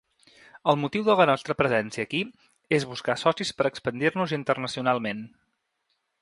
[0.71, 2.21] El motiu de la nostra presència aquí
[2.79, 5.23] és buscar socis per expandir-nos internacionalment.